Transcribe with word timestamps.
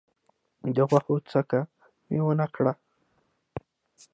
د 0.75 0.77
غوښو 0.89 1.15
څکه 1.31 1.59
مي 2.09 2.19
ونه 2.25 2.45
کړه. 2.55 2.73